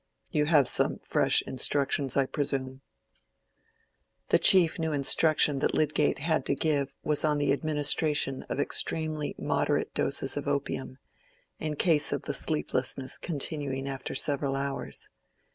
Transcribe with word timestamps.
You 0.31 0.45
have 0.45 0.67
some 0.67 0.97
fresh 1.03 1.43
instructions, 1.43 2.17
I 2.17 2.25
presume." 2.25 2.81
The 4.29 4.39
chief 4.39 4.79
new 4.79 4.91
instruction 4.91 5.59
that 5.59 5.75
Lydgate 5.75 6.17
had 6.17 6.43
to 6.47 6.55
give 6.55 6.91
was 7.03 7.23
on 7.23 7.37
the 7.37 7.53
administration 7.53 8.41
of 8.49 8.59
extremely 8.59 9.35
moderate 9.37 9.93
doses 9.93 10.37
of 10.37 10.47
opium, 10.47 10.97
in 11.59 11.75
case 11.75 12.11
of 12.11 12.23
the 12.23 12.33
sleeplessness 12.33 13.19
continuing 13.19 13.87
after 13.87 14.15
several 14.15 14.55
hours. 14.55 15.07